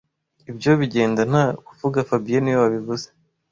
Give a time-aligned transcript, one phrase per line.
[0.49, 3.07] Ibyo bigenda nta kuvuga fabien niwe wabivuze(